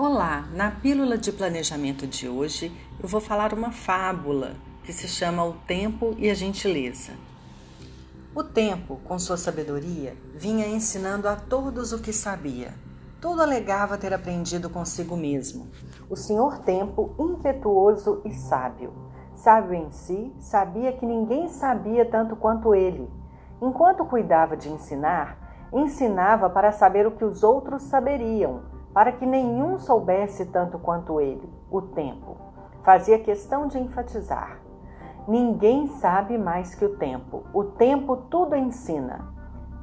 Olá, 0.00 0.44
na 0.54 0.70
pílula 0.70 1.18
de 1.18 1.32
planejamento 1.32 2.06
de 2.06 2.28
hoje 2.28 2.70
eu 3.02 3.08
vou 3.08 3.20
falar 3.20 3.52
uma 3.52 3.72
fábula 3.72 4.52
que 4.84 4.92
se 4.92 5.08
chama 5.08 5.44
O 5.44 5.54
Tempo 5.54 6.14
e 6.16 6.30
a 6.30 6.34
Gentileza. 6.34 7.14
O 8.32 8.44
tempo, 8.44 9.00
com 9.02 9.18
sua 9.18 9.36
sabedoria, 9.36 10.16
vinha 10.32 10.68
ensinando 10.68 11.28
a 11.28 11.34
todos 11.34 11.92
o 11.92 12.00
que 12.00 12.12
sabia. 12.12 12.74
Tudo 13.20 13.42
alegava 13.42 13.98
ter 13.98 14.14
aprendido 14.14 14.70
consigo 14.70 15.16
mesmo. 15.16 15.66
O 16.08 16.14
senhor 16.14 16.58
Tempo, 16.58 17.16
impetuoso 17.18 18.22
e 18.24 18.32
sábio. 18.32 18.92
Sábio 19.34 19.74
em 19.74 19.90
si, 19.90 20.32
sabia 20.38 20.92
que 20.92 21.04
ninguém 21.04 21.48
sabia 21.48 22.08
tanto 22.08 22.36
quanto 22.36 22.72
ele. 22.72 23.10
Enquanto 23.60 24.04
cuidava 24.04 24.56
de 24.56 24.68
ensinar, 24.68 25.68
ensinava 25.72 26.48
para 26.48 26.70
saber 26.70 27.04
o 27.04 27.10
que 27.10 27.24
os 27.24 27.42
outros 27.42 27.82
saberiam 27.82 28.77
para 28.92 29.12
que 29.12 29.26
nenhum 29.26 29.78
soubesse 29.78 30.46
tanto 30.46 30.78
quanto 30.78 31.20
ele, 31.20 31.48
o 31.70 31.80
tempo. 31.82 32.36
Fazia 32.82 33.18
questão 33.18 33.66
de 33.66 33.78
enfatizar. 33.78 34.60
Ninguém 35.26 35.86
sabe 35.88 36.38
mais 36.38 36.74
que 36.74 36.84
o 36.84 36.96
tempo. 36.96 37.44
O 37.52 37.64
tempo 37.64 38.16
tudo 38.16 38.56
ensina. 38.56 39.32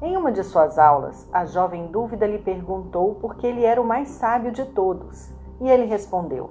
Em 0.01 0.17
uma 0.17 0.31
de 0.31 0.43
suas 0.43 0.79
aulas, 0.79 1.29
a 1.31 1.45
jovem 1.45 1.87
dúvida 1.87 2.25
lhe 2.25 2.39
perguntou 2.39 3.15
por 3.15 3.35
que 3.35 3.45
ele 3.45 3.63
era 3.63 3.81
o 3.81 3.85
mais 3.85 4.09
sábio 4.09 4.51
de 4.51 4.65
todos. 4.65 5.31
E 5.61 5.69
ele 5.69 5.85
respondeu: 5.85 6.49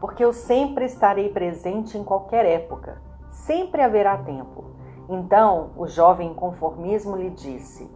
Porque 0.00 0.24
eu 0.24 0.32
sempre 0.32 0.84
estarei 0.84 1.28
presente 1.28 1.96
em 1.96 2.04
qualquer 2.04 2.44
época. 2.44 3.00
Sempre 3.30 3.80
haverá 3.80 4.18
tempo. 4.18 4.64
Então, 5.08 5.70
o 5.76 5.86
jovem 5.86 6.34
conformismo 6.34 7.16
lhe 7.16 7.30
disse: 7.30 7.90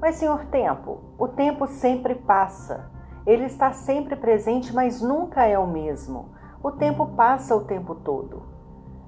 mas, 0.00 0.16
senhor 0.16 0.46
tempo, 0.46 1.00
o 1.18 1.28
tempo 1.28 1.66
sempre 1.66 2.14
passa. 2.14 2.90
Ele 3.26 3.44
está 3.44 3.72
sempre 3.72 4.16
presente, 4.16 4.74
mas 4.74 5.00
nunca 5.00 5.46
é 5.46 5.58
o 5.58 5.66
mesmo. 5.66 6.30
O 6.62 6.70
tempo 6.70 7.06
passa 7.08 7.54
o 7.54 7.64
tempo 7.64 7.94
todo. 7.94 8.42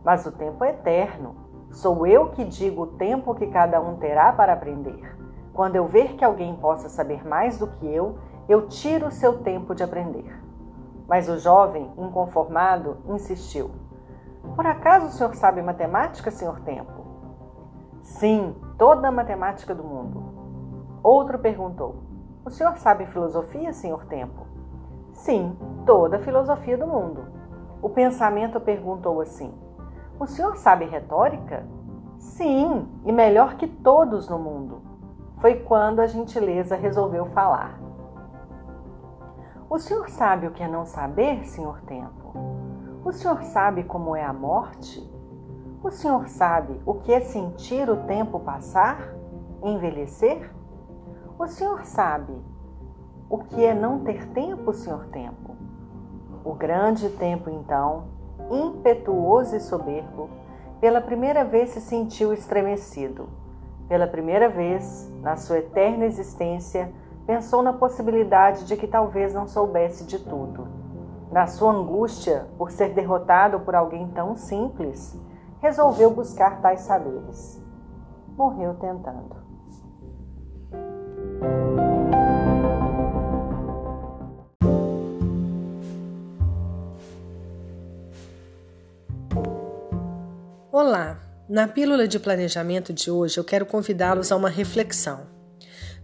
Mas 0.05 0.25
o 0.25 0.33
tempo 0.33 0.65
é 0.65 0.71
eterno. 0.71 1.35
Sou 1.71 2.07
eu 2.07 2.31
que 2.31 2.45
digo 2.45 2.83
o 2.83 2.87
tempo 2.87 3.35
que 3.35 3.49
cada 3.49 3.81
um 3.81 3.97
terá 3.97 4.33
para 4.33 4.53
aprender. 4.53 5.17
Quando 5.53 5.77
eu 5.77 5.87
ver 5.87 6.15
que 6.15 6.25
alguém 6.25 6.55
possa 6.57 6.89
saber 6.89 7.27
mais 7.27 7.59
do 7.59 7.67
que 7.67 7.87
eu, 7.87 8.19
eu 8.49 8.69
tiro 8.69 9.09
o 9.09 9.11
seu 9.11 9.39
tempo 9.39 9.75
de 9.75 9.83
aprender. 9.83 10.43
Mas 11.09 11.29
o 11.29 11.39
jovem, 11.39 11.91
inconformado, 11.99 12.99
insistiu: 13.09 13.71
Por 14.55 14.67
acaso 14.67 15.07
o 15.07 15.11
senhor 15.11 15.35
sabe 15.35 15.63
matemática, 15.63 16.31
senhor 16.31 16.61
Tempo? 16.61 17.05
Sim, 18.03 18.55
toda 18.79 19.09
a 19.09 19.13
matemática 19.13 19.75
do 19.75 19.83
mundo. 19.83 20.26
Outro 21.07 21.39
perguntou: 21.39 22.03
O 22.45 22.51
senhor 22.51 22.77
sabe 22.79 23.07
filosofia, 23.07 23.73
senhor 23.73 24.07
Tempo? 24.07 24.45
Sim, 25.13 25.57
toda 25.87 26.17
a 26.17 26.19
filosofia 26.19 26.77
do 26.77 26.85
mundo. 26.85 27.27
O 27.81 27.89
pensamento 27.89 28.59
perguntou 28.59 29.21
assim: 29.21 29.55
O 30.19 30.27
senhor 30.27 30.57
sabe 30.57 30.85
retórica? 30.85 31.65
Sim, 32.19 32.89
e 33.05 33.13
melhor 33.13 33.55
que 33.55 33.69
todos 33.69 34.29
no 34.29 34.37
mundo. 34.37 34.83
Foi 35.37 35.61
quando 35.61 36.01
a 36.01 36.09
gentileza 36.09 36.75
resolveu 36.75 37.27
falar. 37.27 37.79
O 39.71 39.79
senhor 39.79 40.11
sabe 40.11 40.49
o 40.49 40.51
que 40.51 40.65
é 40.65 40.67
não 40.67 40.85
saber, 40.85 41.47
senhor 41.47 41.83
Tempo? 41.83 42.33
O 43.05 43.13
senhor 43.13 43.45
sabe 43.45 43.85
como 43.85 44.17
é 44.17 44.25
a 44.25 44.33
morte? 44.33 45.09
O 45.85 45.89
senhor 45.89 46.27
sabe 46.27 46.81
o 46.85 46.95
que 46.95 47.13
é 47.13 47.21
sentir 47.21 47.89
o 47.89 48.09
tempo 48.09 48.41
passar? 48.41 49.15
Envelhecer? 49.63 50.51
O 51.39 51.47
senhor 51.47 51.85
sabe 51.85 52.33
o 53.29 53.37
que 53.37 53.63
é 53.63 53.75
não 53.75 53.99
ter 53.99 54.27
tempo, 54.29 54.73
senhor 54.73 55.05
tempo? 55.09 55.55
O 56.43 56.55
grande 56.55 57.11
tempo, 57.11 57.51
então, 57.51 58.05
impetuoso 58.51 59.55
e 59.55 59.61
soberbo, 59.61 60.31
pela 60.81 60.99
primeira 60.99 61.45
vez 61.45 61.71
se 61.71 61.81
sentiu 61.83 62.33
estremecido. 62.33 63.29
Pela 63.87 64.07
primeira 64.07 64.49
vez, 64.49 65.13
na 65.21 65.37
sua 65.37 65.59
eterna 65.59 66.07
existência, 66.07 66.91
pensou 67.27 67.63
na 67.63 67.75
possibilidade 67.75 68.65
de 68.65 68.75
que 68.75 68.87
talvez 68.87 69.35
não 69.35 69.47
soubesse 69.47 70.05
de 70.07 70.19
tudo. 70.19 70.67
Na 71.31 71.47
sua 71.47 71.71
angústia 71.71 72.47
por 72.57 72.71
ser 72.71 72.95
derrotado 72.95 73.61
por 73.61 73.75
alguém 73.75 74.09
tão 74.09 74.37
simples, 74.37 75.21
resolveu 75.61 76.11
buscar 76.11 76.63
tais 76.63 76.81
saberes. 76.81 77.63
Morreu 78.39 78.73
tentando. 78.75 79.46
Olá! 90.87 91.21
Na 91.49 91.67
pílula 91.67 92.07
de 92.07 92.17
planejamento 92.17 92.93
de 92.93 93.11
hoje 93.11 93.39
eu 93.39 93.43
quero 93.43 93.67
convidá-los 93.67 94.31
a 94.31 94.37
uma 94.37 94.49
reflexão. 94.49 95.27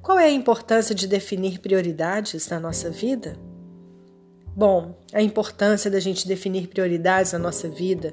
Qual 0.03 0.19
é 0.19 0.25
a 0.25 0.31
importância 0.33 0.93
de 0.93 1.07
definir 1.07 1.61
prioridades 1.61 2.49
na 2.49 2.59
nossa 2.59 2.91
vida? 2.91 3.37
Bom, 4.57 4.99
a 5.13 5.23
importância 5.23 5.89
da 5.89 6.01
gente 6.01 6.27
definir 6.27 6.67
prioridades 6.67 7.33
na 7.33 7.39
nossa 7.39 7.69
vida 7.69 8.13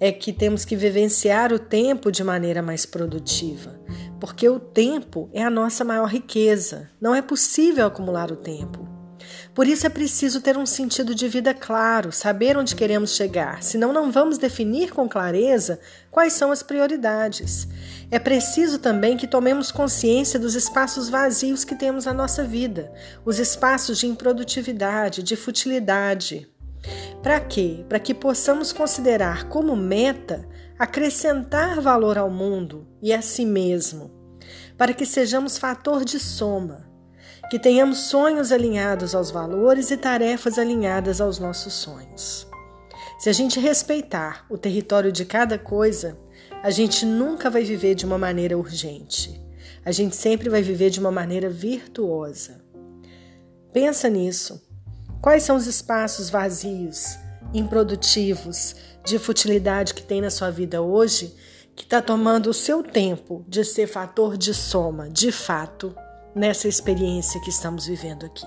é 0.00 0.10
que 0.10 0.32
temos 0.32 0.64
que 0.64 0.74
vivenciar 0.74 1.52
o 1.52 1.58
tempo 1.60 2.10
de 2.10 2.24
maneira 2.24 2.60
mais 2.60 2.84
produtiva, 2.84 3.80
porque 4.18 4.48
o 4.48 4.58
tempo 4.58 5.30
é 5.32 5.44
a 5.44 5.50
nossa 5.50 5.84
maior 5.84 6.08
riqueza. 6.08 6.90
Não 7.00 7.14
é 7.14 7.22
possível 7.22 7.86
acumular 7.86 8.32
o 8.32 8.36
tempo. 8.36 8.91
Por 9.54 9.66
isso 9.66 9.86
é 9.86 9.90
preciso 9.90 10.40
ter 10.40 10.56
um 10.56 10.66
sentido 10.66 11.14
de 11.14 11.28
vida 11.28 11.52
claro, 11.52 12.10
saber 12.10 12.56
onde 12.56 12.74
queremos 12.74 13.14
chegar, 13.14 13.62
senão 13.62 13.92
não 13.92 14.10
vamos 14.10 14.38
definir 14.38 14.92
com 14.92 15.08
clareza 15.08 15.78
quais 16.10 16.32
são 16.32 16.50
as 16.50 16.62
prioridades. 16.62 17.68
É 18.10 18.18
preciso 18.18 18.78
também 18.78 19.16
que 19.16 19.26
tomemos 19.26 19.70
consciência 19.70 20.38
dos 20.38 20.54
espaços 20.54 21.08
vazios 21.08 21.64
que 21.64 21.74
temos 21.74 22.04
na 22.04 22.14
nossa 22.14 22.44
vida, 22.44 22.92
os 23.24 23.38
espaços 23.38 23.98
de 23.98 24.06
improdutividade, 24.06 25.22
de 25.22 25.36
futilidade. 25.36 26.48
Para 27.22 27.40
quê? 27.40 27.84
Para 27.88 28.00
que 28.00 28.12
possamos 28.12 28.72
considerar 28.72 29.48
como 29.48 29.76
meta 29.76 30.48
acrescentar 30.78 31.80
valor 31.80 32.18
ao 32.18 32.28
mundo 32.28 32.88
e 33.00 33.12
a 33.12 33.22
si 33.22 33.46
mesmo, 33.46 34.10
para 34.76 34.92
que 34.92 35.06
sejamos 35.06 35.56
fator 35.56 36.04
de 36.04 36.18
soma 36.18 36.91
que 37.52 37.58
tenhamos 37.58 37.98
sonhos 37.98 38.50
alinhados 38.50 39.14
aos 39.14 39.30
valores 39.30 39.90
e 39.90 39.96
tarefas 39.98 40.58
alinhadas 40.58 41.20
aos 41.20 41.38
nossos 41.38 41.74
sonhos. 41.74 42.46
Se 43.18 43.28
a 43.28 43.32
gente 43.34 43.60
respeitar 43.60 44.46
o 44.48 44.56
território 44.56 45.12
de 45.12 45.26
cada 45.26 45.58
coisa, 45.58 46.18
a 46.62 46.70
gente 46.70 47.04
nunca 47.04 47.50
vai 47.50 47.62
viver 47.62 47.94
de 47.94 48.06
uma 48.06 48.16
maneira 48.16 48.56
urgente. 48.56 49.38
A 49.84 49.92
gente 49.92 50.16
sempre 50.16 50.48
vai 50.48 50.62
viver 50.62 50.88
de 50.88 50.98
uma 50.98 51.10
maneira 51.10 51.50
virtuosa. 51.50 52.64
Pensa 53.70 54.08
nisso. 54.08 54.58
Quais 55.20 55.42
são 55.42 55.56
os 55.56 55.66
espaços 55.66 56.30
vazios, 56.30 57.18
improdutivos, 57.52 58.76
de 59.04 59.18
futilidade 59.18 59.92
que 59.92 60.02
tem 60.02 60.22
na 60.22 60.30
sua 60.30 60.50
vida 60.50 60.80
hoje 60.80 61.36
que 61.76 61.84
está 61.84 62.00
tomando 62.00 62.48
o 62.48 62.54
seu 62.54 62.82
tempo 62.82 63.44
de 63.46 63.62
ser 63.62 63.88
fator 63.88 64.38
de 64.38 64.54
soma, 64.54 65.10
de 65.10 65.30
fato, 65.30 65.94
nessa 66.34 66.66
experiência 66.66 67.40
que 67.40 67.50
estamos 67.50 67.86
vivendo 67.86 68.24
aqui. 68.24 68.46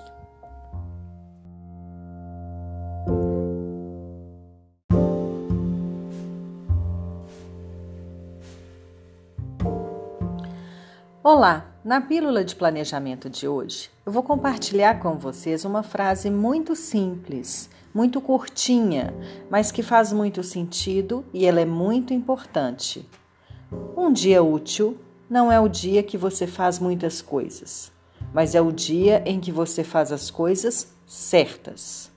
Olá! 11.23 11.71
Na 11.83 12.01
pílula 12.01 12.43
de 12.43 12.55
planejamento 12.55 13.29
de 13.29 13.47
hoje, 13.47 13.91
eu 14.03 14.11
vou 14.11 14.23
compartilhar 14.23 14.99
com 14.99 15.19
vocês 15.19 15.65
uma 15.65 15.83
frase 15.83 16.31
muito 16.31 16.75
simples, 16.75 17.69
muito 17.93 18.19
curtinha, 18.19 19.13
mas 19.49 19.71
que 19.71 19.83
faz 19.83 20.11
muito 20.11 20.41
sentido 20.41 21.23
e 21.31 21.45
ela 21.45 21.61
é 21.61 21.65
muito 21.65 22.11
importante. 22.11 23.07
Um 23.95 24.11
dia 24.11 24.41
útil 24.41 24.97
não 25.29 25.51
é 25.51 25.59
o 25.59 25.67
dia 25.67 26.03
que 26.03 26.17
você 26.17 26.45
faz 26.45 26.79
muitas 26.79 27.21
coisas, 27.21 27.91
mas 28.33 28.55
é 28.55 28.61
o 28.61 28.71
dia 28.71 29.23
em 29.25 29.39
que 29.39 29.51
você 29.51 29.83
faz 29.83 30.11
as 30.11 30.29
coisas 30.29 30.93
certas. 31.05 32.11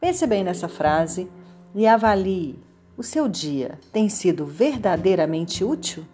Pense 0.00 0.26
bem 0.26 0.44
nessa 0.44 0.68
frase 0.68 1.28
e 1.74 1.86
avalie: 1.86 2.58
o 2.96 3.02
seu 3.02 3.28
dia 3.28 3.78
tem 3.92 4.08
sido 4.08 4.46
verdadeiramente 4.46 5.64
útil? 5.64 6.04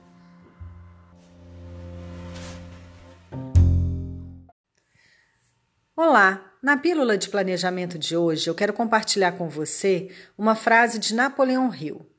Olá! 5.96 6.50
Na 6.62 6.78
pílula 6.78 7.18
de 7.18 7.28
planejamento 7.28 7.98
de 7.98 8.16
hoje, 8.16 8.48
eu 8.48 8.54
quero 8.54 8.72
compartilhar 8.72 9.32
com 9.32 9.50
você 9.50 10.10
uma 10.36 10.54
frase 10.54 10.98
de 10.98 11.14
Napoleão 11.14 11.72
Hill. 11.74 12.13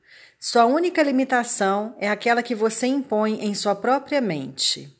Sua 0.48 0.64
única 0.64 1.02
limitação 1.02 1.96
é 1.98 2.08
aquela 2.08 2.40
que 2.40 2.54
você 2.54 2.86
impõe 2.86 3.44
em 3.44 3.52
sua 3.52 3.74
própria 3.74 4.20
mente. 4.20 4.96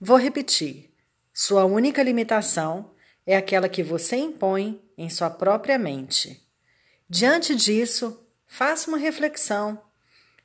Vou 0.00 0.16
repetir. 0.16 0.94
Sua 1.34 1.64
única 1.64 2.00
limitação 2.04 2.92
é 3.26 3.36
aquela 3.36 3.68
que 3.68 3.82
você 3.82 4.14
impõe 4.14 4.80
em 4.96 5.10
sua 5.10 5.28
própria 5.28 5.76
mente. 5.76 6.40
Diante 7.10 7.56
disso, 7.56 8.24
faça 8.46 8.88
uma 8.88 8.96
reflexão. 8.96 9.82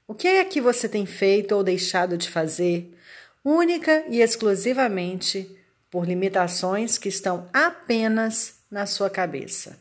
O 0.08 0.16
que 0.16 0.28
é 0.28 0.44
que 0.44 0.60
você 0.60 0.90
tem 0.90 1.06
feito 1.06 1.52
ou 1.52 1.64
deixado 1.64 2.18
de 2.18 2.28
fazer, 2.28 2.98
única 3.46 4.04
e 4.10 4.22
exclusivamente 4.22 5.56
por 5.92 6.08
limitações 6.08 6.98
que 6.98 7.10
estão 7.10 7.48
apenas 7.54 8.56
na 8.72 8.88
sua 8.88 9.08
cabeça? 9.08 9.80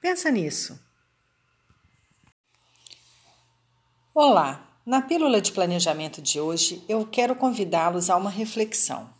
Pensa 0.00 0.30
nisso. 0.30 0.82
Olá! 4.16 4.78
Na 4.86 5.02
pílula 5.02 5.40
de 5.40 5.50
planejamento 5.50 6.22
de 6.22 6.38
hoje, 6.38 6.80
eu 6.88 7.04
quero 7.04 7.34
convidá-los 7.34 8.08
a 8.08 8.16
uma 8.16 8.30
reflexão. 8.30 9.10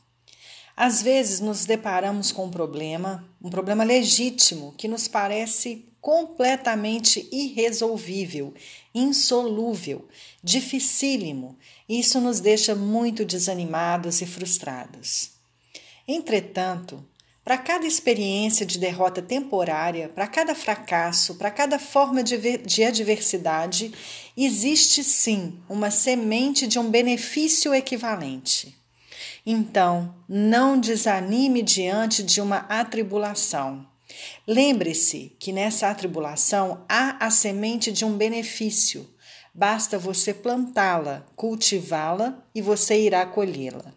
Às 0.76 1.02
vezes 1.02 1.40
nos 1.40 1.66
deparamos 1.66 2.30
com 2.30 2.44
um 2.44 2.50
problema, 2.50 3.28
um 3.42 3.50
problema 3.50 3.82
legítimo 3.82 4.72
que 4.78 4.86
nos 4.86 5.08
parece 5.08 5.84
completamente 6.00 7.28
irresolvível, 7.32 8.54
insolúvel, 8.94 10.06
dificílimo, 10.40 11.58
isso 11.88 12.20
nos 12.20 12.38
deixa 12.38 12.72
muito 12.76 13.24
desanimados 13.24 14.22
e 14.22 14.26
frustrados. 14.26 15.32
Entretanto, 16.06 17.04
para 17.44 17.58
cada 17.58 17.86
experiência 17.86 18.64
de 18.64 18.78
derrota 18.78 19.20
temporária, 19.20 20.08
para 20.08 20.26
cada 20.26 20.54
fracasso, 20.54 21.34
para 21.34 21.50
cada 21.50 21.78
forma 21.78 22.22
de, 22.24 22.56
de 22.56 22.82
adversidade, 22.82 23.92
existe 24.34 25.04
sim 25.04 25.60
uma 25.68 25.90
semente 25.90 26.66
de 26.66 26.78
um 26.78 26.90
benefício 26.90 27.74
equivalente. 27.74 28.74
Então, 29.44 30.14
não 30.26 30.80
desanime 30.80 31.60
diante 31.60 32.22
de 32.22 32.40
uma 32.40 32.58
atribulação. 32.68 33.86
Lembre-se 34.46 35.36
que 35.38 35.52
nessa 35.52 35.90
atribulação 35.90 36.84
há 36.88 37.26
a 37.26 37.30
semente 37.30 37.92
de 37.92 38.06
um 38.06 38.16
benefício. 38.16 39.06
Basta 39.52 39.98
você 39.98 40.32
plantá-la, 40.32 41.26
cultivá-la 41.36 42.42
e 42.54 42.62
você 42.62 42.98
irá 43.02 43.26
colhê-la. 43.26 43.92